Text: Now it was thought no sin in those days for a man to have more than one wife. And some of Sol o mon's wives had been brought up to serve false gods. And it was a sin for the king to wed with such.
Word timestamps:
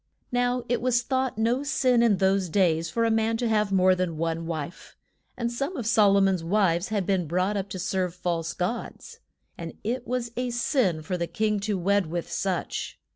Now 0.31 0.63
it 0.67 0.81
was 0.81 1.03
thought 1.03 1.37
no 1.37 1.61
sin 1.61 2.01
in 2.01 2.17
those 2.17 2.49
days 2.49 2.89
for 2.89 3.05
a 3.05 3.11
man 3.11 3.37
to 3.37 3.47
have 3.47 3.71
more 3.71 3.93
than 3.93 4.17
one 4.17 4.47
wife. 4.47 4.97
And 5.37 5.51
some 5.51 5.77
of 5.77 5.85
Sol 5.85 6.17
o 6.17 6.21
mon's 6.21 6.43
wives 6.43 6.87
had 6.87 7.05
been 7.05 7.27
brought 7.27 7.55
up 7.55 7.69
to 7.69 7.77
serve 7.77 8.15
false 8.15 8.53
gods. 8.53 9.19
And 9.59 9.73
it 9.83 10.07
was 10.07 10.31
a 10.35 10.49
sin 10.49 11.03
for 11.03 11.19
the 11.19 11.27
king 11.27 11.59
to 11.59 11.77
wed 11.77 12.07
with 12.07 12.31
such. 12.31 12.99